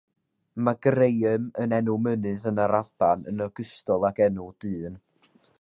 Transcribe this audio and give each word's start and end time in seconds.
Mae 0.67 0.79
Graham 0.85 1.43
yn 1.65 1.75
enw 1.79 1.99
mynydd 2.07 2.49
yn 2.53 2.63
yr 2.65 2.75
Alban 2.79 3.29
yn 3.33 3.47
ogystal 3.49 4.11
ag 4.13 4.23
enw 4.31 4.53
dyn. 4.67 4.99